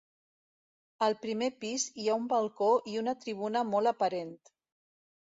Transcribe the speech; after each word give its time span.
Al 1.07 1.15
primer 1.25 1.49
pis 1.65 1.83
hi 2.03 2.07
ha 2.09 2.15
un 2.21 2.25
balcó 2.31 2.69
i 2.93 2.97
una 3.01 3.13
tribuna 3.25 3.61
molt 3.75 3.91
aparent. 3.93 4.33